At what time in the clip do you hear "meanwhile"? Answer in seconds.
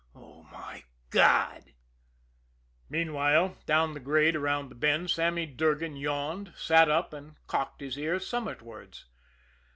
2.89-3.57